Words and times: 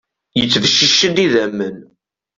Yettbeccic-d 0.39 1.17
idammen. 1.25 1.77